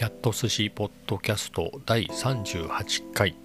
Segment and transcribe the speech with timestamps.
[0.00, 3.36] キャット寿司ポッドキャスト第38回。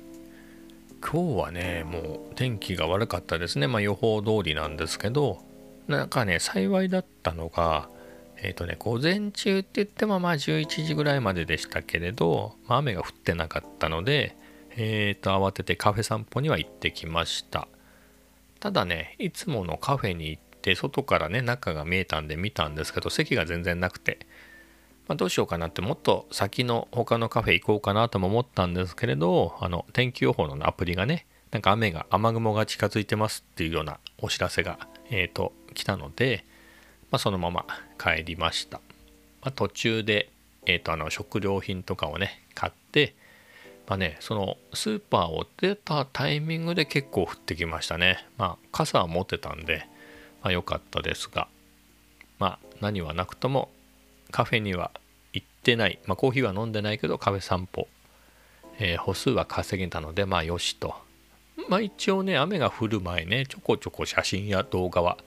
[1.02, 3.68] 今日はねもう天気が悪かったですね。
[3.68, 5.44] まあ予報通りなんですけど
[5.90, 7.90] なんかね幸いだったのが
[8.38, 14.38] えっ、ー、とね午前中って言ってもまあ11時ぐらいまででしたけれど、まあ、雨が降ってなかったので
[14.78, 17.68] えっ、ー、と慌ててカフェ散歩には行ってきました。
[18.62, 24.20] ただねいつものカフェに行って外からね中が見えたんで見たんですけど席が全然なくて。
[25.08, 34.80] まあ、どうしようかなってもっと先の他のカフェ行こうかなとも思ったんですけれどあの天気予報のアプリがねなんか雨が雨雲が近づいてますっていうようなお知らせが、
[35.10, 36.44] えーと、来たので、
[37.12, 37.66] まあ、そのまま
[37.98, 38.80] 帰りました、
[39.42, 40.30] まあ、途中で、
[40.66, 43.16] えーと、あの食料品とかをね買って
[43.88, 48.26] まあねそのスーパーを出たタイミングで結構降ってきましたね。
[48.38, 49.88] まあ傘は持ってたんで、
[50.42, 51.48] まあ、良かったですが
[52.40, 53.70] まあ何はなくとも
[54.36, 54.92] カフェには
[55.32, 57.88] 行ってない、まあ、コーヒーは飲んでないけどカフェ散歩、
[58.80, 60.94] えー、歩数は稼げたのでまあよしと。
[61.70, 65.18] まあ一応ね雨が降る前ねちょこちょこ写真や動画は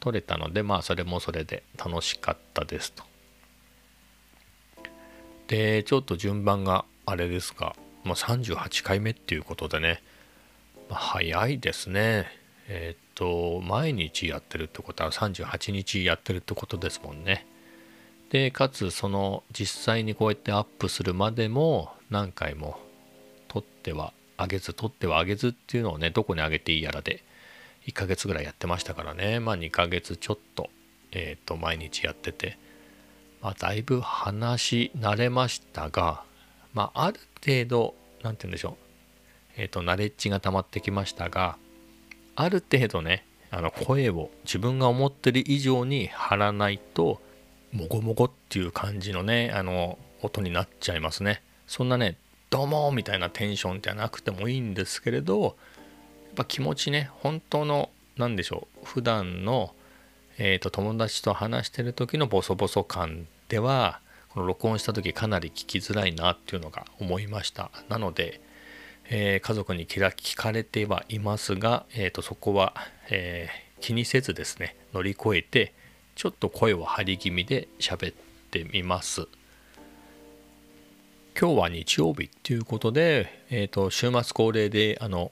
[0.00, 3.04] 撮れたのでまあそれもそれで楽しかったですと。
[5.48, 10.02] でちょっと順番があれですが、まあ、38回目っていうことでね、
[10.88, 12.28] まあ、早いですね。
[12.66, 17.44] えっ、と毎日やってるってことは38日やってるってことですもんね。
[18.30, 22.78] でかつその実際にこうやってアップするまでも何回も
[23.48, 27.24] 撮ってはあげず撮ってはあげずっていうのをねどこにあげていいやらで
[27.86, 29.40] 1ヶ月ぐらいやってましたからね。
[29.40, 30.68] まあ2ヶ月ちょっと
[31.10, 32.58] えっ、ー、と毎日やってて。
[33.40, 36.24] まあだいぶ話し慣れましたが
[36.74, 38.74] まあある程度何て言うんでしょう。
[39.56, 41.56] えっ、ー、とナレッジが溜まってきましたが
[42.36, 47.20] ある程度ねあの声を自分が思ってる以上に張らないと
[47.72, 51.42] もごもごっていう感じのねあの音になっちゃいますね。
[51.66, 52.16] そんなね
[52.50, 55.52] どうもみたいなテンションじゃなくてもいいんですけれどやっ
[56.34, 59.74] ぱ気持ちね本当の何でしょう普段の
[60.40, 67.72] えーと、友達と話してる時のボソボソ感ではこの録音した時かなり聞きづらいなっていうのが思いました。
[67.88, 68.40] なので、
[69.10, 72.74] えー、家族に聞かれてはいますが、えー、とそこは、
[73.10, 75.72] えー、気にせずですね乗り越えて、
[76.18, 78.16] ちょっと声を張り気味で喋っ
[78.50, 79.28] てみます。
[81.40, 85.30] 今日は日曜日っていうことで、えーと、週末恒例であの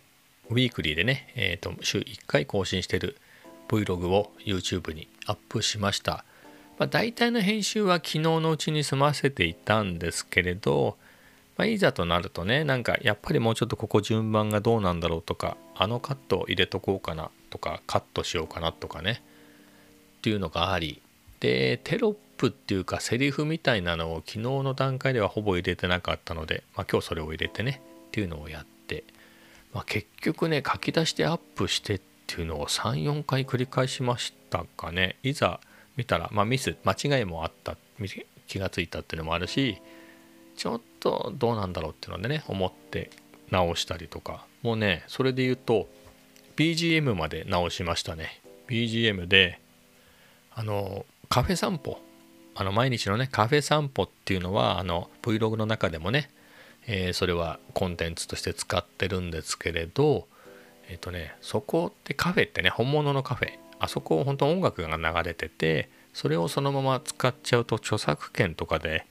[0.48, 3.16] ウィークリーでね、えーと、週1回更新してる
[3.66, 6.24] Vlog を YouTube にアップしました。
[6.78, 10.96] まあ、大体の編集は昨日のうちに済ませていたんですけれど、
[11.56, 19.20] まあ、いざとなるとねなんかやっぱりもうちょっとここ順番がどうなんだろうとかあのカットを入れとこうかなとかカットしようかなとかね
[20.18, 21.02] っていうのがあり
[21.40, 29.04] でテロップっていうかセリフみたいなのを昨日の段階ではほぼ入れてなかったので、まあ、今日それを入れてねっていうのをやって、
[29.72, 35.16] まあ、結局ね書き出してアップしてっていうのを34回繰り返しましたかね。
[35.22, 35.60] いざ
[35.96, 37.76] 見たら、まあ、ミス間違いもあった
[38.46, 39.78] 気がついたっていうのもあるし
[40.56, 43.10] ちょっとどうなんだろうっていうのでね思って
[43.50, 44.44] 直したりとか。
[44.62, 45.86] もうねそれで言うと
[46.56, 48.40] BGM まで直しましたね。
[48.68, 49.60] BGM で
[50.56, 52.00] あのカフェ散歩。
[52.58, 56.30] あの毎日のねカフェ散歩っていうのはあの Vlog の中でもね、
[56.86, 60.26] えー、それはコンテンツとして使ってるんですけれど
[60.88, 63.52] えっ、ー、とねそこってカフェってね本物のカフェ。
[63.78, 69.04] あそこを本当音楽が流れててそれをそのまま使っちゃうと著作権とかで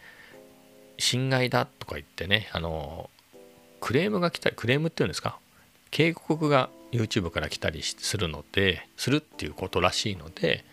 [0.98, 3.12] 侵害だとか言ってねあの
[3.80, 5.38] クレームが来たクレームっていうんですか？
[5.92, 10.66] 警告が YouTube から来たりするのでするっていうことらしいので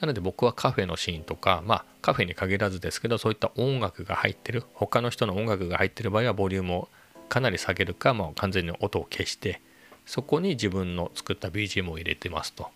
[0.00, 6.88] なので僕はカフェのシーンとか、まあカフェに限らずですけど、そういった音楽が入ってる、他の人の音楽が入ってる場合はボリュームを
[7.28, 9.60] かなり下げるか、もう完全に音を消して、
[10.04, 12.68] そこに自分の作った BGM を入れてますと。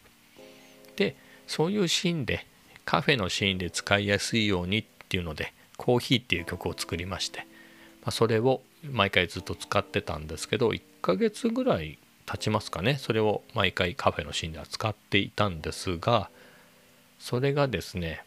[0.96, 1.16] で、
[1.46, 2.46] そういうシーンで、
[2.84, 7.40] カフェのシーンで使いやすいようにっていうので、コーヒーっていう曲を作りまして、
[8.02, 12.96] まあ、それを毎回ずっと使ってたんですけど、1ヶ月ぐらい経ちますかね。
[12.96, 16.30] それを毎回カフェのシーンでは使っていたんですが、
[17.20, 18.24] それがですね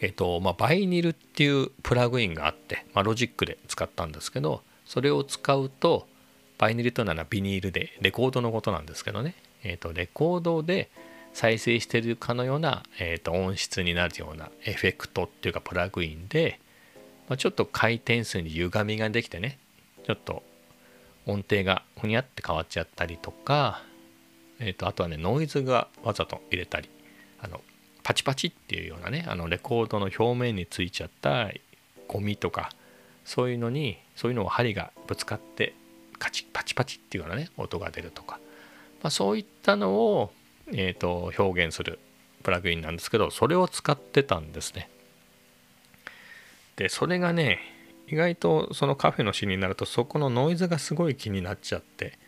[0.00, 6.06] えっ、とまあバイニルっていうプラグインがあって、まあ、ロジックで使ったんですけどそれを使うと
[6.58, 10.90] バイニルというのはビニールでレコードのことなんですけどね、えー、とレコードで
[11.32, 16.58] 再生してるかのような、えー、と音質になるようなエフェクトっていうかプラグインで、
[17.28, 19.58] まあ、ちょっと回転数に歪みができてね
[20.04, 20.42] ちょっと
[21.26, 23.82] 音程がふにゃって変わっちゃったりとか、
[24.58, 26.88] えー、とあとはねノイズがわざと入れたり
[27.40, 27.60] あの
[28.08, 31.50] パチパチっていうようなねあのレコードの表面についちゃった
[32.06, 32.70] ゴミとか
[33.26, 35.74] そういうのにそういうのを針がぶつかって
[36.18, 38.40] カチパチパチっていうようなね音が出るとか、
[39.02, 40.32] まあ、そういったのを、
[40.72, 41.98] えーと、表現する
[42.44, 44.88] プラグインなんですけどそれを使ってたんですね。
[46.76, 47.58] でそれがね
[48.06, 52.18] 意外とそのカフェのシーンになるとそこのノイズがすごい気になっちゃって、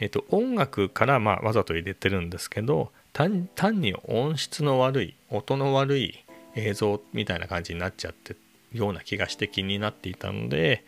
[0.00, 3.48] えーと、音楽からまあわざと入れてるんですけど単
[3.80, 6.24] に音質の悪い音の悪い
[6.54, 8.36] 映像みたいな感じになっちゃって
[8.72, 10.84] ような気がして気になっていたので、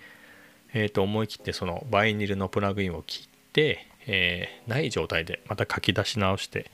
[0.72, 6.70] えー、と思い切ってそのバイニルのプラグインを切って、えー、ない状態でまた書き出し直して、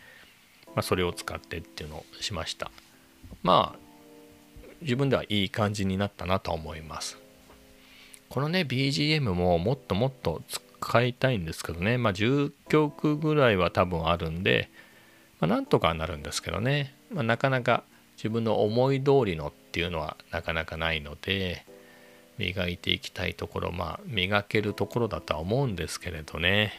[0.75, 2.71] まあ、それを使ってっていうのをしました。
[3.43, 3.79] まあ
[4.81, 7.19] 自分ではいい感じになったなと思います。
[8.29, 10.43] このね BGM ももっともっと
[10.81, 11.99] 使いたいんですけどね。
[11.99, 14.71] まあ10曲ぐらいは多分あるんで、
[15.40, 17.85] まあ、なんとかなるんですけどね、まあ、なかなか
[18.17, 21.64] 自分の思い通りのっていうのはなかなかないので
[22.38, 26.73] 磨いていきたいところまあ磨けるところだとは思うんですけれどね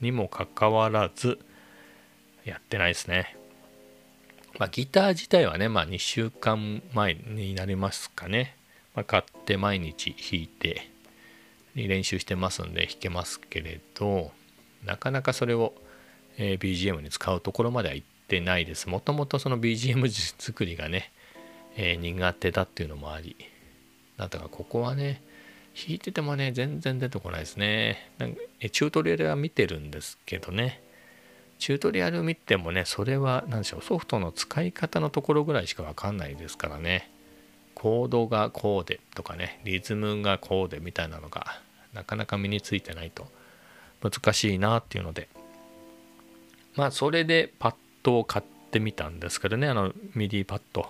[0.00, 1.38] にもかかわらず
[2.44, 3.36] やってないですね。
[4.58, 8.56] まあ、ギター自体はね、まあ、2週間前になりますかね。
[8.94, 10.88] まあ、買って毎日弾いて
[11.74, 14.30] 練習してますんで弾けますけれど
[14.84, 15.74] なかなかそれを、
[16.38, 18.88] え、BGM に使うところまでは行ってないです。
[18.88, 21.12] もともとその BGM 作りがね、
[21.76, 23.36] え、苦手だっていうのもあり
[24.16, 25.22] なんだかここはね
[25.74, 28.10] 弾いててもね全然出てこないですね。
[28.18, 28.40] なんか
[28.70, 30.82] チュートリアルは見てるんですけどね。
[31.58, 37.10] チュートリアル見てもねそれは何でしょうソフトの使い方のところぐらいしか分かんないですからね。
[37.74, 41.60] コードがこうでとかねリズムがこうでみたいなのが
[41.92, 43.26] なかなか身についてないと
[44.02, 45.28] 難しいなっていうので
[46.76, 49.68] まあそれでパッドを買ってみたんですけどね。
[49.68, 50.88] あの MIDI パッド。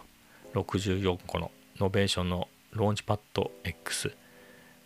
[0.62, 4.12] 64個のノベーションのローンチパッド X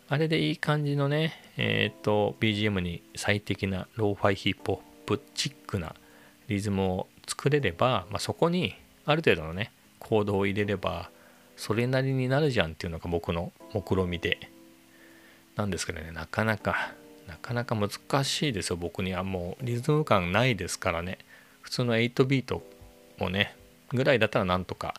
[0.09, 5.95] あれでいい感じのねえっ、ー、と BGM に最適なローファイヒップホップチックな
[6.47, 8.75] リズムを作れれば、まあ、そこに
[9.05, 11.09] ある程度のねコードを入れれば
[11.55, 14.39] それなりになるじゃんっていうのが僕の目論見で。
[15.57, 16.93] なんですけどねなかなか
[17.31, 18.75] なかなか難しいですよ。
[18.75, 21.17] 僕にはもうリズム感ないですからね。
[21.61, 22.61] 普通の8ビート
[23.17, 23.55] もね
[23.89, 24.95] ぐらいだったらなんとか、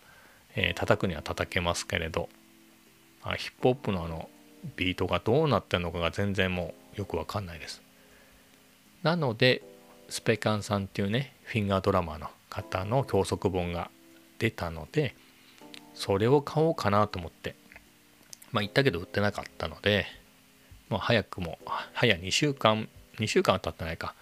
[0.54, 2.28] えー、叩くには叩けますけれど。
[3.22, 4.28] あヒップホップのあの
[4.76, 7.82] ビートがどうなってるのかが全然もうよくわかんないです。
[9.02, 9.62] なので
[10.08, 13.90] スペカンさんっていうねフィンガードラマーの方の教則本が
[14.38, 15.14] 出たので
[15.94, 17.54] それを買おうかなと思って
[18.50, 20.06] まあ言ったけど売ってなかったので
[20.92, 21.58] もう早くも
[21.94, 22.86] 早2週間
[23.18, 24.14] 2週間は経ってないか。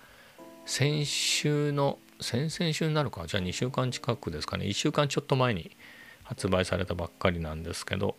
[0.66, 3.26] 先週の先々週になるか。
[3.26, 4.66] じゃあ2週間近くですかね。
[4.66, 5.72] 1週間ちょっと前に
[6.22, 8.14] 発売されたばっかりなんですけど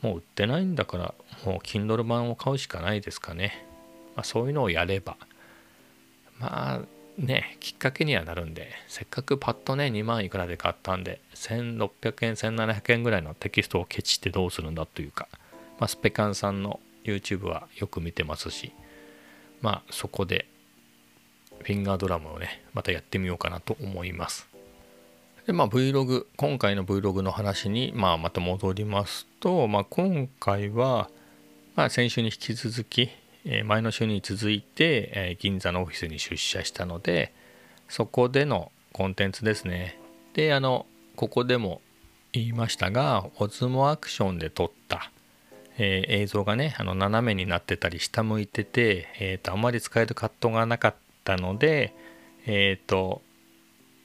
[0.00, 1.14] もう売ってないんだから
[1.44, 3.66] もう Kindle 版を買うしかないですかね、
[4.16, 5.18] まあ、そういうのをやれば。
[6.38, 6.80] まあ
[7.18, 15.28] ねきっかけにはなるんでせっかくパッとね2万いくらで買ったんで1600円1700円ぐらいのテキストをケチってどうするんだというか、
[15.78, 18.72] まあ、スペカンさんの YouTube はよく見てますし
[19.60, 20.46] まあそこで
[21.62, 24.48] フィンガードラムをねまたやってみようかなと思います。
[25.46, 31.10] でまあ Vlog 今回の Vlog の話に、まあ、また戻りますと、まあ、今回は、
[31.76, 33.10] まあ、先週に引き続き、
[33.44, 37.34] えー、前の週に続いて、えー、銀座のオフィスに出社したので
[37.88, 39.98] そこでのコンテンツですね。
[40.32, 41.80] であのここでも
[42.32, 45.10] 言いましたがオズモアクションで撮った、
[45.78, 51.92] えー、映像がねあの斜めになってたり下向いてて、えーと、あまり使えるカットがなかったので
[52.46, 53.22] えっ、ー、と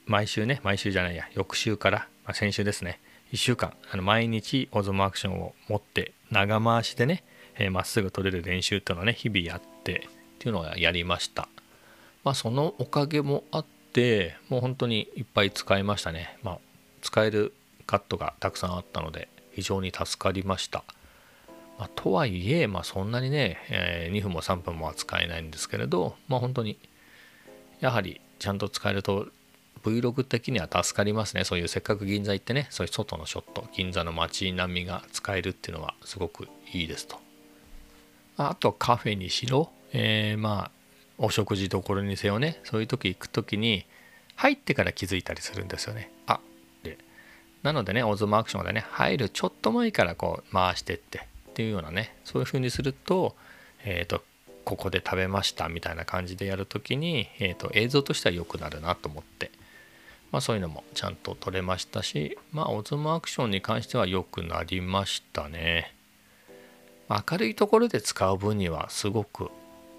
[0.10, 3.00] 毎週ね、毎週じゃないや、翌週から、まあ、先週ですね、
[3.32, 7.24] 1週間、あの毎日オズモアクションを持って長回しでね、
[7.60, 11.48] ま、えー、っすぐ取れる練習っていうのをね、日々やってっていうのをやりました。
[12.24, 16.40] まあそのおかげもあって、もう本当にいっぱい使いましたね。
[16.42, 16.60] まあ
[17.04, 17.54] 使える
[17.86, 20.84] カットがたくさんあったので、非常に助かりました。
[21.79, 26.77] まあ、とはいえ、まあ、そんなにね、えー、2分も3分もは使えないんですけれど、まあ、本当に
[27.79, 29.27] やはりちゃんと使えると
[29.83, 31.45] Vlog 的には助かりますね。
[31.45, 37.17] そういうせっかく銀座行ってねそういう外のショット銀座の街並みが使えるっていうのはすごくいいですと。
[38.36, 40.71] あとカフェにしろ、えー、まあ
[41.17, 43.86] お食事どころにせよねそういう時行く時に
[44.36, 46.12] 入ってから気づいたりするんですよね。
[46.27, 46.41] あ
[46.83, 46.98] で
[47.63, 51.28] なのでねオズモアクションでね入るちょっと前からこう回してって
[51.60, 53.36] っていうようなねそういう風にすると
[53.84, 54.24] え、ー、と
[54.63, 59.51] ここで食べましたみたいな感じでやるときに、えーと映像としては良くなるなと思って。
[60.32, 65.96] まあ、そういうのもちゃんと取れましたし、まあ、オズモアクションに関しては良くなりましたね。
[67.10, 69.50] 明るいところで使う分にはすごく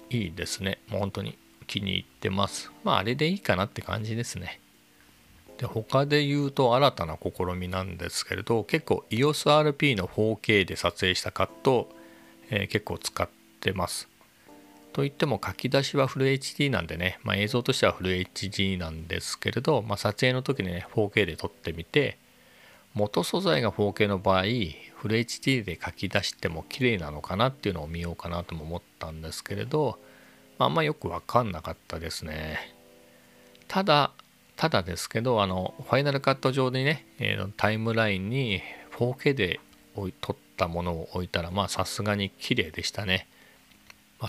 [0.09, 0.79] いいですね。
[0.89, 1.37] もう本当に
[1.67, 2.71] 気に入ってます。
[2.85, 4.61] まああれでいいかなって感じですね。
[5.61, 11.91] で他で言うと新たな試みなんですけれど結構 EOSRP の 4K で撮影したカット、
[12.49, 13.29] えー、結構使っ
[13.61, 14.09] てます。
[14.95, 22.17] といっても書き出しはフル HD なんでね、まあ、映像としてはフル HD なんですけれど、まあ、撮影の時にね 4K で撮ってみて
[22.95, 24.43] 元素材が 4K の場合
[24.97, 29.99] フル HD で書き出しても綺麗なのかなっていうのを見ようかなとも思ったんですけれど、
[30.59, 32.59] まあ、んまよく分かんなかったですね。
[33.69, 34.11] ただ
[34.61, 38.61] ただですけどあのファイナルカット上でね、えー、タイムラインに
[38.99, 39.59] 4K で
[40.21, 43.27] 撮ったものを置いたらまあさすがに綺麗でしたね。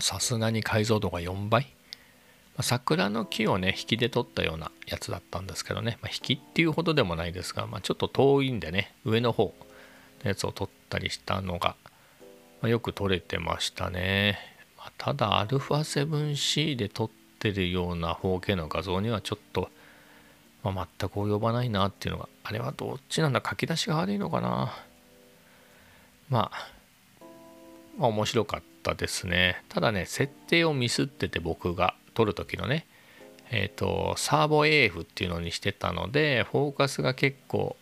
[0.00, 9.54] さすがに解像度が4倍、まあ、桜の木をね引きで撮ったようなやつだったんですけどね、まあ、引きっていうほどでもないですが、まあ、ちょっと遠いんでね上の方
[10.24, 11.76] のやつを撮ったりしたのが、
[12.62, 14.38] ま、よく撮れてましたね、
[14.78, 19.68] ま、ただ α7C で撮ってるような 4K の画像にはちょっと、
[20.62, 24.72] まあ、全く及ばないなっていうのがあれはどっちなんだ書き出しが悪いのかな。
[26.28, 26.68] まあ
[27.98, 29.62] まあ面白かったですね。
[29.68, 32.86] ただね設定をミスってて僕が撮る時のね
[33.50, 37.76] えっ、ー、とサーボ AF っていうのにしてたのでフォーカスが結構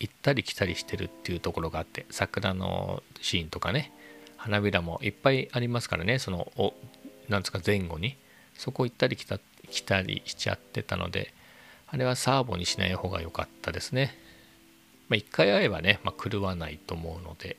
[0.00, 3.92] 行ったり来たりしてるっていうところがあって桜のシーンとかね
[4.36, 6.72] 花びらもいっぱいありますからねそのお
[7.28, 8.16] なんですか前後に。
[8.58, 9.38] そこ行ったり来た
[9.70, 11.32] 来たりしちゃってたので
[11.90, 14.16] あれはサーボにしない方が良かったですね。
[15.08, 17.56] まあ、1回会えばね、まあ、狂わないと思うので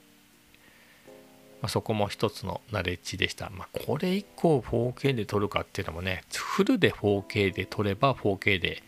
[1.61, 3.49] まあ、そこも一つのナレッジでした。
[3.49, 8.81] まあ、これ以降 4K で撮るかっていうのもね、フルで 4K で撮れば 4K で、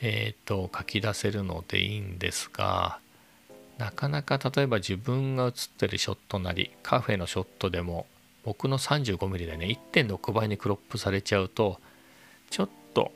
[0.00, 2.98] えっ、ー、と書き出せるのでいいんですが、
[3.78, 8.06] なかなか例えば自分が写ってるショットなり、カフェのショットでも、
[8.44, 11.78] 僕の 35mm でね、1.6倍にクロップされちゃうと、
[12.50, 13.12] ちょっと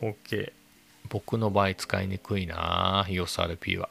[0.00, 0.52] 4K、
[1.08, 3.88] 僕の場合使いにくいな EOSRP は。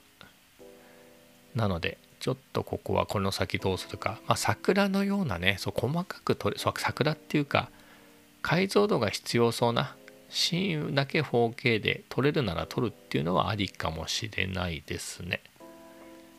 [1.55, 7.71] なので、ちょっとここはこの先どうするか、まあ、桜のようなねそう細かく撮れそう桜っていうか
[8.43, 9.95] 解像度が必要そうな
[10.29, 15.41] シーンだけ 4K で撮れるなら撮るっていうのはありかもしれないですね。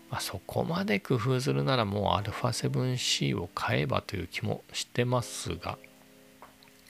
[0.08, 5.78] まあ、そこまで工夫するならもう α7C を買えばという気もしてますが、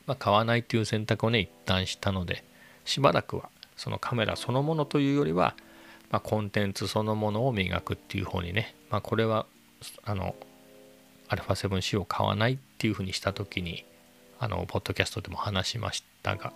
[0.07, 2.45] まあ、買わないという選択をね一旦したので
[2.85, 3.49] しばらくは
[3.83, 5.55] そのカメラそのものというよりは
[6.13, 9.47] まあ、コンテンツそのものを磨くっていう方にね、まあ、これは
[10.05, 10.37] あの
[11.31, 13.85] α7C を買わないっていうふうにした時に
[14.39, 16.53] あのポッドキャストでも話しましたが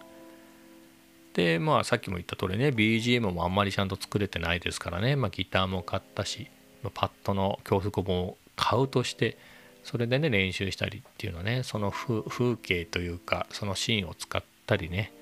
[1.33, 6.49] でまあさっきも言った通りね BGM もあんまりちゃんと作れてないですからね、まあ、ギターも買ったし
[6.93, 9.39] パッドの教則本を買うとして
[9.85, 15.13] それでね練習したりっていうのはねその風景というかそのシーンを使ったりね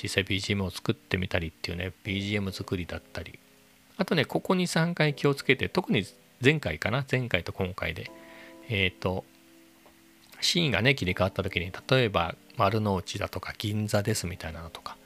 [0.00, 3.38] 実際 BGM を作ってみたりっていうね BGM 作りだったり。
[3.96, 6.06] あとね、ここ2、3回気をつけて、特に
[6.42, 8.12] 前回かな、前回と今回で、
[8.68, 9.24] えっ、ー、と、
[10.40, 14.96] シーンがね、切り替わった時に、例えば丸の内だとか銀座ですみたいなのとか、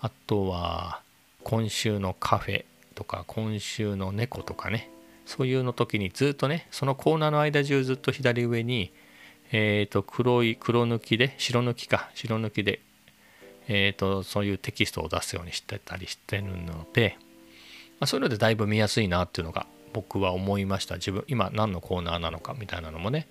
[0.00, 1.02] あとは
[1.44, 4.88] 今週のカフェとか、今週の猫とかね、
[5.26, 8.92] そういうの時にずっとね、そのコーナーの間中ずっと左上に、
[9.52, 12.80] えっ、ー、と、黒い、黒抜きで、白抜きか、白抜きで、
[13.68, 17.16] えっ、ー、と、そういうテキストを出すようにしてたりしてるので、
[18.00, 20.96] まあ、そういうのでだいぶ見やすいなっていうのが僕は思いました。
[20.96, 23.28] 自分今何のコーナーなのかみたいなのもね。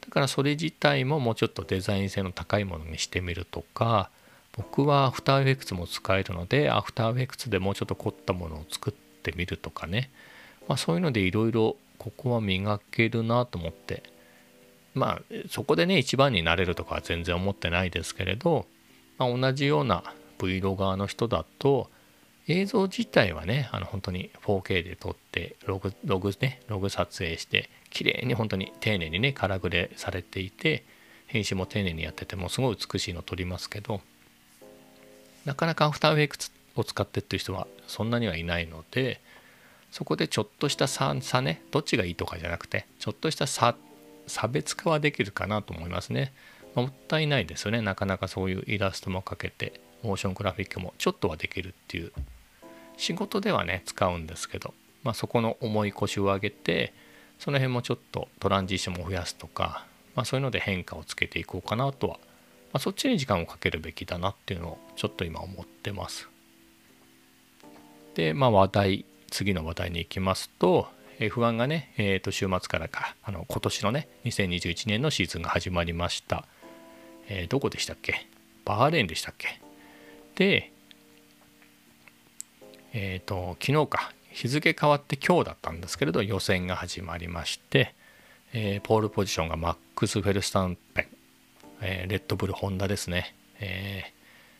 [0.00, 4.10] だからそれ自体ももうちょっとデザイン性の高いものにしてみるとか
[4.52, 10.10] 僕はアフターエフェクツも使えるのでアフターエフェクツでもうちょっと凝ったものを作ってみるとかね、
[10.68, 14.02] まあ、そういうのでいろいろここは磨けるなと思って。
[14.94, 18.64] まあそこでね一番になれるとかは全然思ってないですけれど、
[19.18, 20.02] まあ、同じような
[20.38, 21.90] Vlog 側の人だと
[22.48, 30.84] 映像自体はねあの本当に 4K で撮ってログログねログ撮影して綺麗に本当に丁寧にねカラグレされていて
[31.26, 34.00] 編集も丁寧にやっててもすごい美しいの撮りますけど
[35.44, 39.20] なかなかアフターエフェクを使ってっていう人はそんなにはいないので
[39.90, 43.76] そこでちょっとした差差ねどっちがいいとかじゃなくてちょっとした差
[44.26, 46.32] 差別化はできるかなと思いますね。
[46.74, 47.80] もったいないですよね。
[47.80, 52.12] なかなかそういうイラストもかけてモーショングラフィックもちょっとはできるっていう。
[52.96, 56.94] 仕事ではね使うんですけど、まあ、そこの重い腰を上げて
[57.38, 62.14] その辺もちょっとトランジションを増やすとか、まあ、そういうので変化をつけていこうかなとは、
[62.72, 66.28] まあ、そっちに時間をかけるべきだなっていうのをちょっと今思ってます。
[68.14, 70.86] で、まあ、話題次の話題に行きますと、
[71.18, 76.46] F1 がね、えー、と週末からかあの今年のね2021年のシーズンが始まりました、
[77.28, 78.26] えー、どこでしたっけ？
[78.64, 79.60] バーレーンでしたっけ？
[80.34, 80.70] で
[82.92, 84.12] えっ、ー、と昨日か。
[84.30, 87.94] 日付変わって今日だったんですけれど予選が始まりまして、
[88.52, 91.06] えー、ポールポジションがマックス・フェルスタンペン、
[91.80, 94.12] えー、レッドブル・ホンダですね、え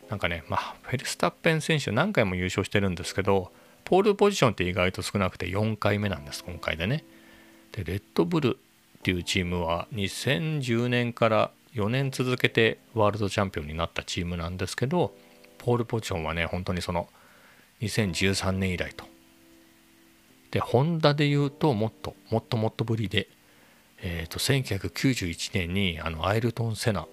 [0.06, 3.50] ー、なんかね、まあ、フェルスタッペン選手何回も優勝してるんですけど
[3.82, 7.02] ポールポジションって意外と少なくて4回目なんです今回でね。
[7.72, 8.56] でレッドブル
[8.98, 15.14] っていうチームは2010年から4年続けてワールドチャンピオンになったチームなんですけど
[15.58, 17.08] ポールポジションはね本当にその
[17.80, 19.04] 2013年以来と
[20.50, 23.28] でホンダで言うともっともっともっとぶりで
[24.06, 27.06] えーと、1991年にあのアイルトン・セナ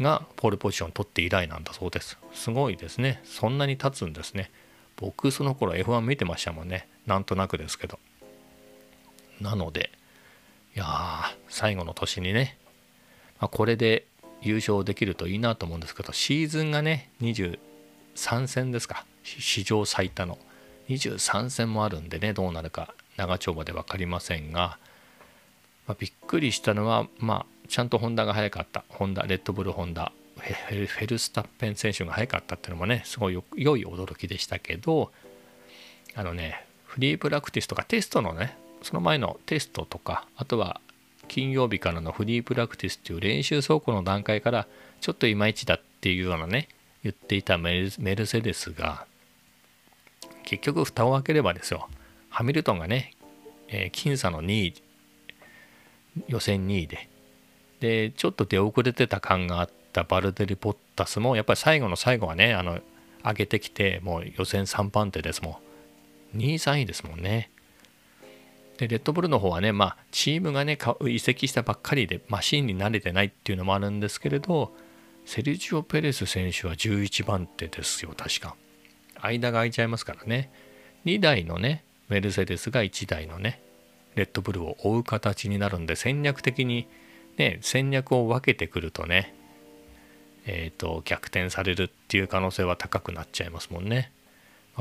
[0.00, 2.18] がポールポジション取って以来なんだそうです。
[2.32, 3.20] すごいですね。
[3.24, 4.50] そんなに経つんですね。
[4.96, 6.88] 僕その頃 F1 見てましたもんね。
[7.06, 7.98] なんとなくですけど。
[9.40, 9.90] なので、
[10.74, 10.86] いや
[11.48, 12.56] 最後の年にね、
[13.40, 14.06] まあ、これで
[14.42, 17.58] 優勝できるといいなと思うんですけど、シーズンがね、23
[18.46, 19.04] 戦ですか。
[19.22, 20.38] 史上最多の。
[20.88, 24.78] 23戦もあるんでね、どうなるか長丁場で分かりませんが、
[25.86, 28.84] まあ、びっくりしたのは、まあ、ちゃんとホンダが速かった。
[28.88, 35.10] ホンダ、レッドブルホンダ、フェルスタッペン選手が速かったっていうのもね、すごい良い驚きでしたけど、
[36.14, 40.80] あのね、フリープラクティスとかテストのね、その前のテストとか、あとは
[41.24, 44.66] 金曜日からのフリープラクティスっていう練習走行の段階から
[45.00, 46.68] ちょっといまいちだっていうようなね
[47.02, 49.06] 言っていたメルセデスが
[50.44, 51.88] 結局蓋を開ければですよ。
[52.28, 53.12] ハミルトンがね、
[53.68, 54.82] えー、僅差の2位
[56.28, 57.08] 予選2位で。
[57.80, 62.80] でちょっと出遅れてた感があったバルデリ・ポッタスもやっぱり最後の最後はねあの
[63.22, 65.60] 上げてきてもう予選3番手ですも
[66.34, 66.38] ん。
[66.38, 67.50] 2位3位ですもんね。
[68.78, 70.78] でレッドブルの方はねまあチームがね
[71.08, 74.72] 移籍したばっかりでマシンに慣れてないっていうのもあるんですけれど
[75.24, 78.56] セルジオ・ペレス選手は11番手ですよ確か
[79.20, 80.50] 間が空いちゃいますからね
[81.06, 83.60] 2台のねメルセデスが1台のね
[84.14, 86.86] レッドブルを追う形になるんで戦略的に
[87.36, 89.34] ね戦略を分けてくるとね
[90.46, 94.12] えっ、ー、と逆転されるっていう可能性は高くなっちゃいますもんね。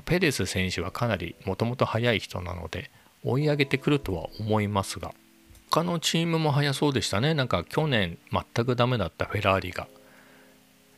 [0.05, 2.89] ペレス選手はかなりもともと速い人なので
[3.23, 5.13] 追い上げてくるとは思いますが
[5.73, 7.33] 他のチームも速そうでしたね。
[7.33, 9.87] なんか去年全くダメだったフェラーリが。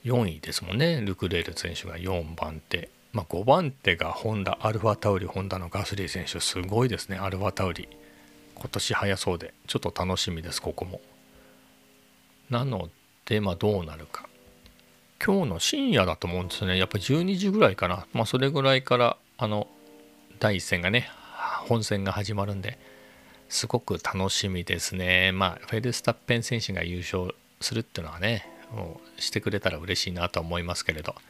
[0.03, 0.99] 4位ですもんね。
[0.99, 6.41] ルクレール選手が4番手、まあ、5番手がホンダアルファタウリホンダのガスリー選手。
[6.41, 7.17] すごいですね。
[7.17, 7.88] アルファタウリ。
[8.53, 9.53] 今年早そうで。
[9.65, 10.99] ちょっと楽しみですここも。
[12.49, 12.89] なの
[13.23, 14.27] でまあどうなるか。
[15.25, 16.77] 今日の深夜だと思うんですね。
[16.77, 18.07] やっぱ12時ぐらいかな。
[18.11, 19.67] まあそれぐらいからあの
[20.39, 21.09] 第一戦がね
[21.65, 22.78] 本戦が始まるんで
[23.49, 25.32] すごく楽しみですね。
[25.32, 31.21] まあフェルスタッペン選手が優勝するっていうのはねもうしてくれたら嬉しいなと思いますけれど、ま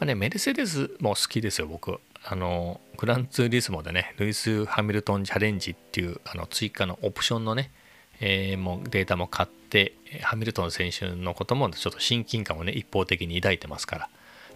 [0.00, 2.00] あね、メルセデスも好きですよ僕。
[2.24, 7.72] あのグランツーリスモでねルイス・ハミルトンチャレンジっていうあの追加のオプションのね、
[8.20, 14.08] えー、もうデータも買ってハミルトン選手のこともちょっと親近感をね一方的に抱いてますから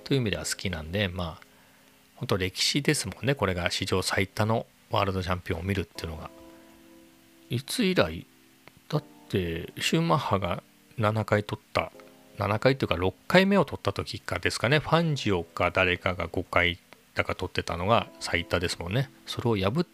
[0.04, 1.46] という意味では好きなんでまあ
[2.14, 6.30] 本当歴史ですもんねこれが史上最多のワールドチャンピオンを見るっていうのが。
[7.48, 8.26] いつ以来？
[8.88, 10.62] だってシューマッハが
[10.98, 11.92] 7回取った。
[12.38, 14.78] 7回というか6回目を取った時かですかね。
[14.80, 16.78] ファンジオか誰かが5回
[17.14, 19.10] だか取ってたのが最多ですもんね。
[19.26, 19.86] それを破っ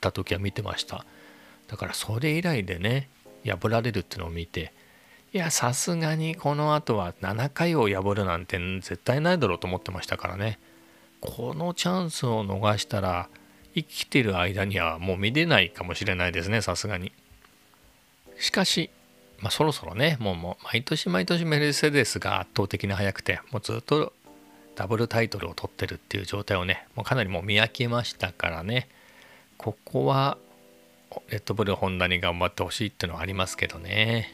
[0.00, 1.04] た時は見てました。
[1.66, 3.10] だからそれ以来でね
[3.44, 4.72] 破られるっていうのを見て。
[5.34, 10.58] いやさすがにこの後は7回を破るなんて絶対ないだろうと思ってましたからね。
[11.20, 13.28] このチャンスを逃したら
[13.82, 17.12] 生きてる間にはもう見れないかもしれないですねさすがに。
[18.38, 18.90] しかし、
[19.40, 24.12] まあ、そろそろねもうもう毎年毎年メルセデスが圧倒的に速くてもうずっと
[24.76, 28.88] ダブルタイトルを取ってるっていう状態をねもうかなりもう見分けましたからね。
[29.56, 30.38] ここは
[31.30, 34.32] レッドブルホンダに頑張ってほしいっていうのはありますけどね。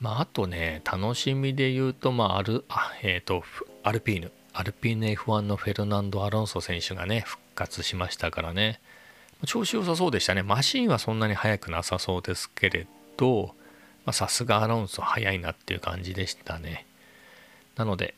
[0.00, 3.44] まああとね楽しみで言うとまあアルあえっ、ー、と
[3.82, 4.32] アルピーヌ。
[4.52, 8.80] アルピーヌ F1 のフェルナンド・アロンソ選手がね復活しましたからね。
[9.46, 10.42] 調子良さそうでしたね。
[10.42, 13.54] マシンはそんなに速くなさそうですけれど
[14.12, 16.86] さすがアロンソ速いなっていう感じでしたね。
[17.76, 18.14] なので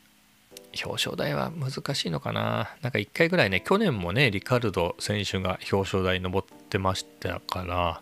[0.84, 2.70] 表彰台は難しいのかな。
[2.82, 8.00] なんか1回ぐらいね、去年もね、リカルド選手が表彰台登ってましたから、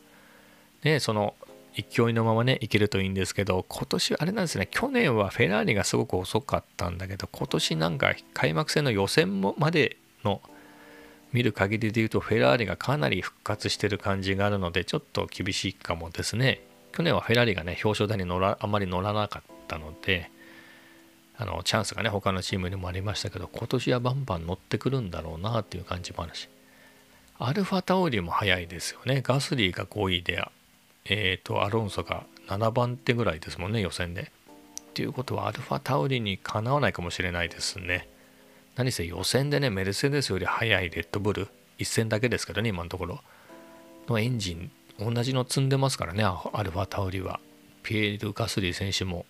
[0.85, 1.35] ね、その
[1.75, 10.41] 勢いのままね、いけるといいんですけど、今年あれなんですね、去年はフェラーリがすごく遅かったんだけど、今年なんか開幕戦の予選もまでの
[11.33, 16.61] 見る限りで言うとフェラーリがかなり復活してる感じがあるのでちょっと厳しいかもですね。
[16.93, 20.31] 去年はフェラーリがね表彰台に乗らあまり乗らなかったので
[21.37, 26.49] あのチャンスがね他のチームにもありましたけど今年はバンバン乗ってくるんだろうなっていう感じもあるし。
[27.39, 29.23] アルファタオリも早いですよね。
[29.23, 30.45] ガスリーが5位で
[31.07, 34.31] えっ、ー、とアロンソが7番手ぐらいですもんね予選で。
[34.91, 38.09] っていうことはアルファタオリにかなわないかもしれないですね。
[38.77, 41.49] 何せ予選でねメルセデスより速いレッドブル。
[41.79, 43.21] 1戦だけですけどね今のところ。
[44.09, 47.41] のエンジン同じの積んでますからねアルファタオリは。
[47.83, 49.27] ピエール・ガスリー選手も。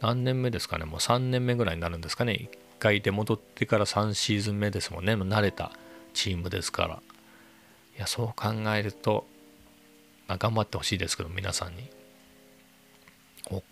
[0.00, 2.32] 何年目ですかねもう3年目ぐらいになるんですかね。
[2.32, 2.48] 1
[2.78, 5.16] 回で戻ってから3シーズン目ですもんね。
[5.16, 5.72] もう慣れた
[6.12, 7.02] チームですから。
[7.96, 9.26] いやそう考えると、
[10.28, 11.88] まあ、頑張ってほしいですけど皆さんに。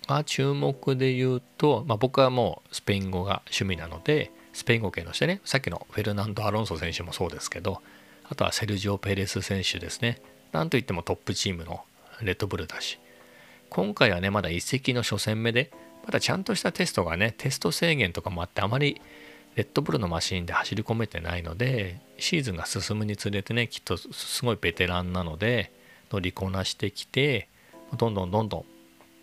[0.06, 5.40] 他注目で言うと、まあ、僕はもうスペイン語が趣味なのでスペイン語系のしてね。
[5.44, 7.82] さっきのフェルナンド・アロンソ選手もそうですけど
[8.24, 10.22] あとはセルジオ・ペレス選手ですね。
[10.52, 11.82] なんといってもトップチームの
[12.22, 12.98] レッドブルだし。
[13.68, 15.70] 今回はねまだ移籍の初戦目で
[16.04, 19.00] まだちゃんとしたテストがねテスト制限とかもあってあまり
[19.56, 25.72] レッドブルのマシンで走り込めてないのでシーズンが進むにつれてねきっとすごいベテランなので
[26.12, 27.48] 乗りこなしてきて
[27.96, 28.64] どんどんどんどん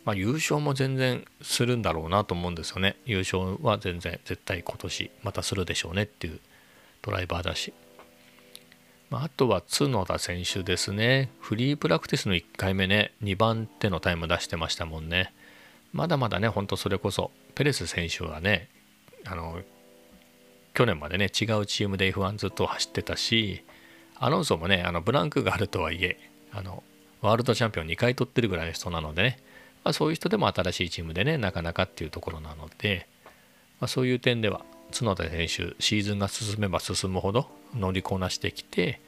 [0.03, 2.97] まあ、優勝も全然するんだろうなと思うんですよね。
[3.05, 6.39] 優勝は全然絶対今年またするでしょうねっていう
[7.01, 7.73] ドライバーだし、
[9.09, 11.29] まあ、あとは角田選手ですね。
[11.39, 15.33] フリープラクティスの1回目ね2番手のタイム出してましたもんね。
[15.93, 18.69] まだまだねほんとそれこそペレス選手はね
[19.25, 19.61] あの
[20.73, 23.63] 去年までね違うチームで F1 ずっと走ってたし
[24.15, 26.17] アロンソもねあのブランクがあるとはいえ
[26.51, 26.83] あの
[27.21, 29.37] ワールドチャンピオン2回取ってるぐらいの人なのでね
[29.83, 33.07] まあ、そういう人でも新しいチームでねなかなかっていうところなので、
[33.79, 38.99] まあ、そういう点では角田選手シーズンが進めば進むほど乗りこなしてきて、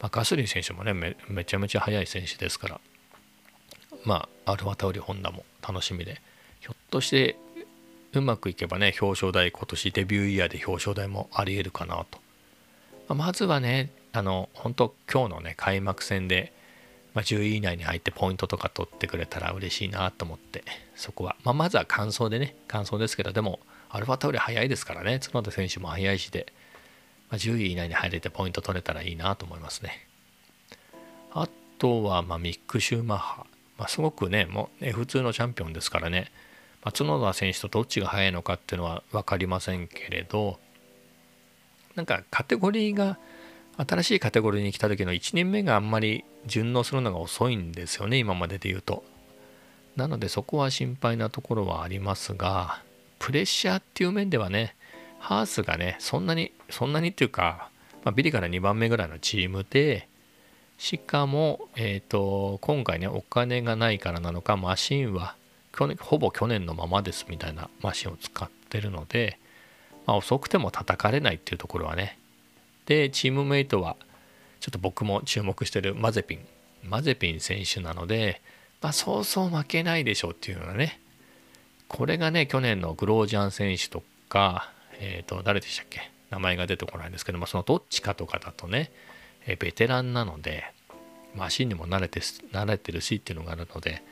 [0.00, 2.80] まあ、ガスリン選手もねめめちゃめちゃ速い選手ですから
[4.04, 6.20] まあアルファタオリホンダも楽しみで
[6.60, 7.36] ひょっとして
[8.12, 12.18] うまくいけばね表彰台今年デビューイヤーで表彰台もありえるかなと、
[13.08, 16.52] まあ、まずはねあの本当今日のね開幕戦で
[17.14, 20.64] まあ、10位以内に入ってポイントとか取ってくれたら嬉しいなと思って
[20.96, 23.60] そこは、まあ、まずは感想でね感想ですけどでも
[23.94, 25.20] アルファタオリ早いですからね。
[25.20, 26.52] 角田選手も早いしで、
[27.30, 30.08] まあ、10位以内に入れてポイント取れたらいいなと思いますね。
[31.30, 31.48] あ
[31.78, 33.46] とはまミック・シューマッハ、
[33.78, 36.32] まあ、すごくねもう F2 のチャンピオンですからね、
[36.82, 40.58] ま角田選手とどっちが速いのかっていうのは分かりませんけれど
[41.94, 43.16] なんかカテゴリーが
[43.76, 49.04] 新しいカテゴリーに来た時の1年目があんまり順応するのが遅いんですよね今までで言うと。
[49.96, 52.82] なのでそこは心配なところはありますが
[53.20, 54.74] プレッシャーっていう面ではね
[55.18, 57.70] ハースがねそんなにそんなにっていうか、
[58.04, 60.08] まあ、ビリから2番目ぐらいのチームで
[60.78, 65.36] しかも、えーと、今回ねお金がないからなのかマシンは
[65.72, 69.38] 去年ほぼ去年のままですみたいなマシンを使ってるので、
[70.06, 72.18] まあ、遅くても叩かれないっていうところはね
[72.86, 73.96] でチームメイトは
[74.60, 76.46] ちょっと僕も注目してるマゼピン
[76.82, 78.40] マゼピン選手なので、
[78.80, 81.00] まあ、そうそう負けないでしょうっていうのはね
[81.88, 88.90] これがね去年のグロージャン選手とか、えっ、ー、と誰でしたっけ名前が出てこないんですけどもそのどっちかとかだとね、
[89.46, 90.64] えベテランなので
[91.36, 94.02] マシンにも慣れて慣れてるしっていうのがあるので、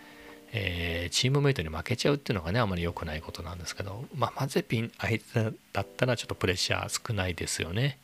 [0.52, 7.98] えー、チームメイトに負けちゃうっていうのがねあまり良くないことなんですけど、まあ、マゼピン相手だったらちょっとプレッシャー少ないですよね。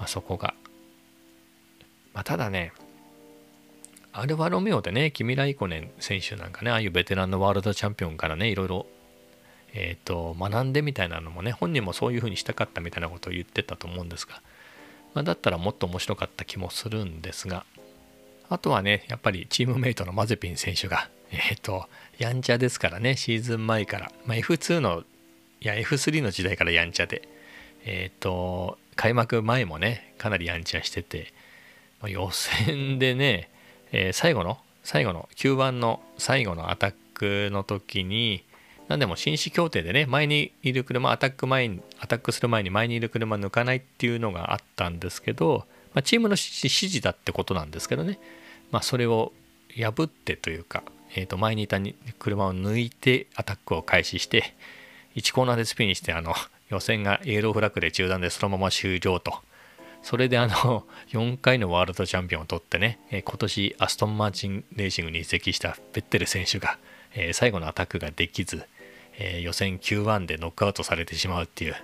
[0.00, 0.54] まあ、そこが。
[2.14, 2.72] まあ、ただね、
[4.12, 8.86] アルファロメオでね、キミライコネン選手なんかね、ああいうベテランのワールドチャンピオンからね、いろいろ、
[9.74, 14.42] えーと、学んでみたいなのもね、本人もそういうふうにしたかったみたいなことを言ってたと思うんですが、
[15.12, 17.66] まあ、だったらもっと面白かった気もするんですが、
[18.48, 21.86] あとはね、やっぱりチームメイトのマゼピン選手が、えっ、ー、と、
[22.18, 25.04] やんちゃですからね、シーズン前から、まあ、F2 の、
[25.60, 27.28] いや、F3 の時代からやんちゃで、
[27.84, 31.32] えっ、ー、と、開幕前もね、かなりやんちゃしてて
[32.02, 33.48] ま、予選でね、
[33.92, 38.44] えー、最後の、最後の、9番の最後のアタックの時に、
[38.88, 48.18] 何でも紳士協定でね、前にいる車、アタック前に、アタックする前に前にいる車抜かないっていうのがあったんですけど、まあ、チームの指示だってことなんですけどね、
[48.70, 49.32] まあ、それを
[49.78, 50.82] 破ってというか、
[51.14, 51.78] えー、と前にいた
[52.18, 54.52] 車を抜いてアタックを開始して、
[55.16, 56.34] 1コーナーでスピンして、あの、
[56.70, 59.38] 予選がイエローフラッグで中断でそのまま終了と。
[60.02, 66.78] それであの、 4回のワールドチャンピオンを取ってね、今年アストンマーチンレーシングに移籍したベッテル選手が、
[67.32, 68.64] 最後のアタックができず、
[69.42, 71.74] 予選 Q1 でノックアウトされてしまうっていう、い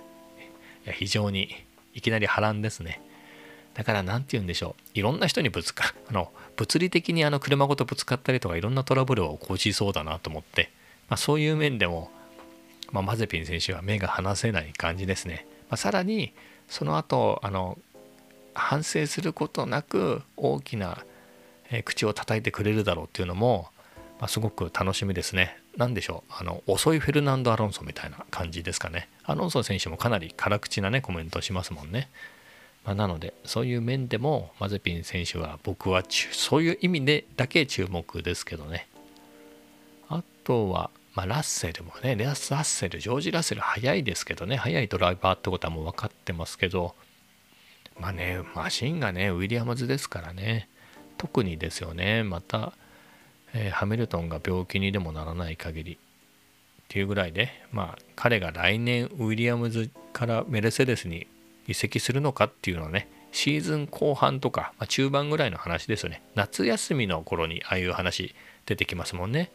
[0.85, 1.55] や非常に
[1.93, 3.01] いきなり波乱ですね。
[3.77, 10.71] だから何て言うんでしょういろんな人にぶつか あの物理的にあの車ごとぶつかったりとかいろんなトラブルを起こしそうだなと思って、
[11.09, 12.11] まあ、そういう面でも、
[12.91, 16.33] まあ、マゼピン選手は目が離せない感じですね、まあ、さらに
[16.67, 17.77] その後あの
[18.53, 21.03] 反省することなく大きな、
[21.85, 23.67] 口を叩いてくれるだろうっていうのも、
[24.19, 25.59] まあ、すごく楽しみですね。
[25.75, 29.09] 何でしょうあの遅いフェルナンド・アロンソみたいな感じですかね。
[29.25, 32.09] アロンソ選手もかなり辛口なねコメントしますもんね。
[32.83, 38.87] まあ、なのでそういう面でもマゼピン選手は僕はそういう意味でだけ注目ですけどね
[40.07, 46.93] あとは、まあ、ラッセルもねラッセルジョージ・ラッセル速いですけどね速いドライバーってことはもう分かってますけど
[47.99, 50.69] まあねマシンがねウィリアムズですからね
[51.17, 52.73] 特にですよねまた、
[53.55, 55.97] えー、ハミルトンが病気にでもならない限りっ
[56.87, 61.25] ていうぐらいでまあ彼が来年ウィリアムズからメルセデスに
[61.67, 66.21] 移籍するのかっていうのはねシーズン後半とか、まあ、中盤ぐらいの話ですよね。
[66.35, 68.35] 夏休みの頃にああいう話
[68.67, 69.51] 出てきますもんね、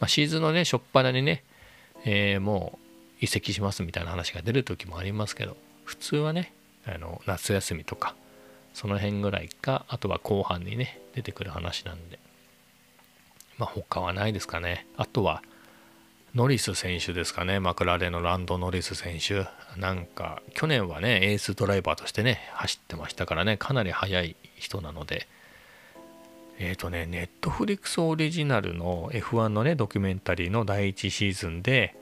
[0.00, 1.42] まあ、シーズンのね初っ端にね、
[2.04, 2.78] えー、も
[3.20, 6.52] う移籍しますみたいな話が出る時もありますけど普通はね
[6.86, 8.14] あの夏休みとか
[8.74, 12.18] その辺ぐらいかあとは後半にね出てくる話なんで。
[13.58, 14.86] まあ他はないですかね。
[14.98, 15.42] あとは
[16.36, 19.46] ノリス選手ですかね、マクラーレンのランド・ノリス選手。
[19.80, 25.26] なんか、去年はね、エースドライバーとしてね、走ってましたからね、かなり速い人なので、
[26.58, 31.94] えっ、ー、とね、ネットフリックスオリジナルの F1 のね、ドキュメンタリーの第1シーズンで、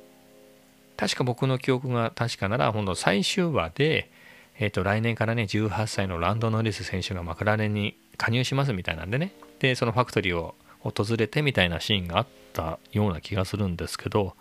[0.97, 4.11] 確か僕の記憶が確かなら、本当最終話で、
[4.59, 14.35] えっ、ー、と、来年からね、18歳のランド・ノリス選手がマクラーレンに加入しますみたいなんでね、で、そのファクトリーを訪れてみたいなシーンがあったような気がするんですけど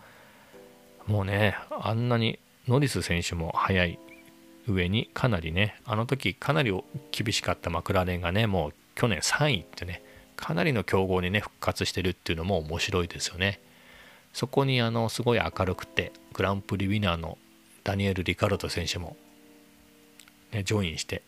[1.06, 3.98] もうねあんなにノリス選手も速い
[4.68, 6.72] 上にかなりねあの時かなり
[7.10, 10.02] 厳しかったマクラーレンがねもう去年3位ってね
[10.36, 13.60] かなりの強豪にね復活してるっていうのも面白いですよね。
[14.32, 17.38] そこにあのすごい明るくてグランプリウィナーの
[17.84, 19.16] ダニエル・リカルド選手も、
[20.52, 21.22] ね、ジョインして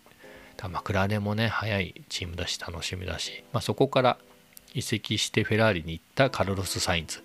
[0.69, 4.19] マクラーレンもね速いチームだし楽しみだし、まあ、そこから
[4.75, 7.23] 移籍してフェラーリに行ったカルロス・サインズ。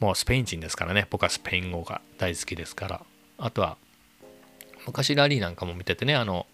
[0.00, 1.06] もうスペイン人ですからね。
[1.08, 3.00] 僕はスペイン語が大好きですから。
[3.38, 3.76] あとは
[4.86, 6.46] 昔ラリーなんかも見ててねあの、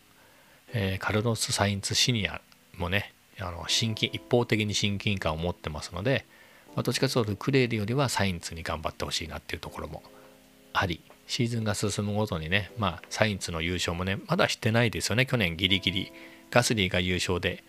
[0.72, 2.40] えー、カルロス・サインズシニア
[2.76, 6.24] もねあの親近一方的に親近感を持ってますので、
[6.74, 10.03] まあ、どっちかというとルクレールよりはサインズに頑張ってほしいなっていうところも
[10.72, 16.12] ありシーズンが進むごとにね、まあ、サインズの優勝もねまだしてないですよね去年ギリギリ
[16.50, 17.62] ガスリーが優勝で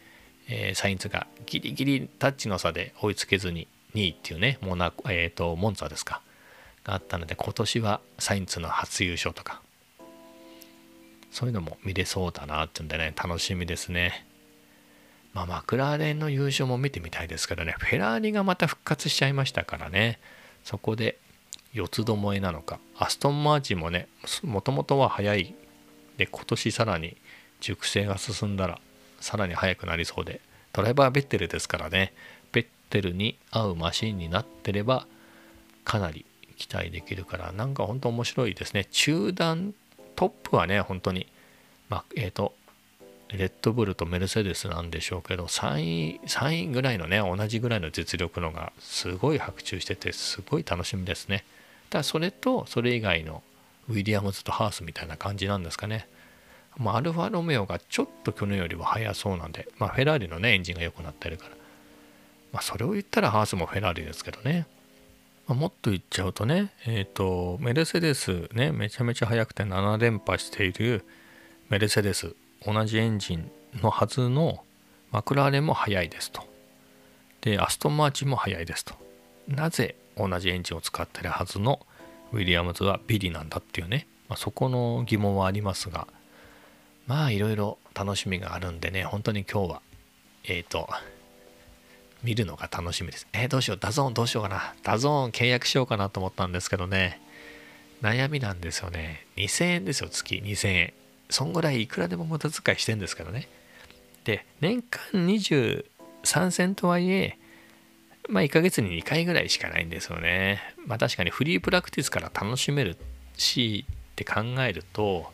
[0.53, 6.21] えー、サインズがギリギリタッチの差で追いつけずに2位っていうねモナえーと、モンツァですか
[6.83, 9.61] があったので今年はサインズの初優勝とか
[11.31, 14.25] そういうのも見れそうだなっていうんでね楽しみですね。
[15.33, 17.75] まあ、マクラーレンの優勝も見てみたいですけどね。
[17.79, 20.19] フェラーリがまた復活しちゃいましたからね。
[20.63, 21.17] そこで
[21.73, 22.79] 四つどもえなのか。
[22.97, 24.07] アストンマーチンもね
[24.43, 25.55] もともとは速い。
[26.17, 27.15] で今年さらに
[27.61, 28.79] 熟成が進んだら
[29.19, 30.41] さらに速くなりそうで。
[30.73, 32.13] ドライバーベッテルですからね。
[32.51, 35.07] ベッテルに合うマシンになってれば
[35.85, 36.25] かなり
[36.57, 37.53] 期待できるから。
[37.53, 38.85] なんか本当面白いですね。
[38.91, 39.73] 中段
[40.17, 41.27] トップはね本当に。
[41.87, 42.53] まあえっ、ー、と
[43.37, 51.45] レッドブルとメルセデスなんでしょうけど3位3位ぐらいのね同じぐらいの実力のがすごい白昼しててすごい楽しみですね。
[51.89, 53.41] ただそれとそれ以外の
[53.89, 56.07] ウィリアムズとハースみたいな感じなんですかね。
[56.77, 61.51] まあ、アルファロメオがちょっと去年よりは速そうなんで、まあ、フェラーリのねエンジンが良くなってるから、
[62.53, 64.65] まあ、それを言ったらハースもフェラーリですけどね、
[65.47, 71.05] ま、もっと言っちゃうとねえっ、ー、とメルセデスねめちゃめちゃ速くて7連覇している
[71.69, 72.35] メルセデス。
[72.65, 74.63] 同じエンジンのはずの
[75.11, 76.43] マクラーレンも速いですと
[77.41, 78.95] でアストンマーチンも速いですと
[79.47, 81.79] なぜ同じエンジンを使ってるはずの
[82.31, 86.07] ウィリアムズはビリなんだっていうね、まあ、そこの疑問はありますが
[87.07, 89.81] まあいろいろ楽しみがあるんでね本当に今日は
[90.43, 90.87] えっ、ー、と
[92.23, 93.27] 見るのが楽しみです。
[93.33, 94.73] えー、どうしよう、 DAZN どうしようかな。
[94.83, 97.19] DAZN 契約しようかなと思ったんですけどね、
[98.01, 99.25] 悩みなんですよね。
[99.37, 100.93] 2000円ですよ、月2000円。
[101.31, 103.47] そんぐらいいくらでも無駄遣いしてんですけどね。
[104.23, 107.37] で、年間23戦とはいえ、
[108.29, 110.61] まあ1ヶ月に2回ぐらいしかないんですよね。
[110.85, 112.97] まあ確かにフリープラクティスから楽しめる
[113.35, 115.31] しって考えると、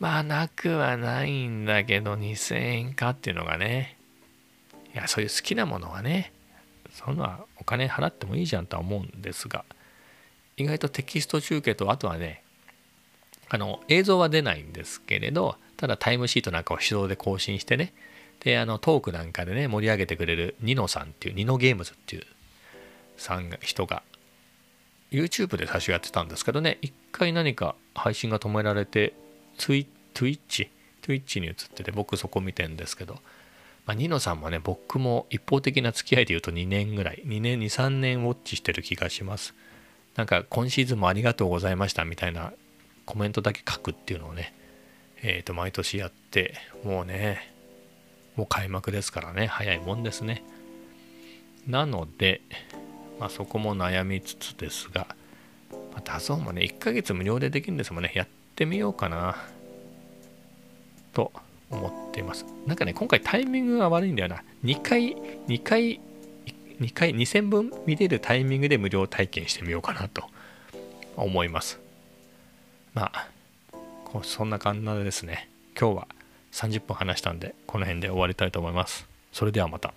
[0.00, 3.96] まあなくはないんだけど2000円かっていうのがね
[4.94, 6.32] いやそういう好きなものはね
[6.92, 9.64] そんなお金払ってもいいじゃんとは思うんですが
[10.56, 12.43] 意外とテキスト中継とあとはね
[13.54, 17.92] あの映像は出ないんですけれどただタイムシートなんかを手動で更新してね。
[18.40, 22.24] であのトークなんかでね盛り上げてくれるニノさんっていうニノゲームズっていう
[23.16, 24.02] さんが人が
[25.12, 29.14] YouTube で最初やってたんですけどね一回何か配信が止められて
[29.56, 33.14] Twitch Twitch に移ってて僕そこ見てんですけど、
[33.86, 39.54] まあ、ニノさんもね僕も一方的な付き合いで言うと2年ぐらい2年23年ウォッチしてる気がします。
[40.16, 42.52] なんか今シーズンもありがとうございましたみたいな
[43.04, 44.54] コメントだけ書くっていうのをね
[45.22, 47.52] えっ、ー、と毎年やってもうね
[48.36, 50.44] もう開幕ですからね早いもんですね。
[51.66, 52.42] なので、
[53.18, 55.06] まあ、そこも悩みつつですが、
[55.70, 59.36] まあ、 DAZN もね1ヶ月無料でできるんですもんねやってみようかな
[61.12, 61.32] と
[61.70, 62.44] 思っています。
[62.66, 64.42] なんかね今回タイミングが悪いんだよな。
[64.64, 65.16] 2回
[65.48, 66.00] 2回
[66.80, 70.24] 2回2000分見れるタイミングで無料体験してみようかなと
[71.16, 71.83] 思います。
[72.94, 73.28] まあ
[74.22, 75.48] そんな感じでですね。
[75.78, 76.08] 今日は
[76.52, 79.06] 30分話したんでこの辺で終わりたいと思います。
[79.32, 79.92] それではまた。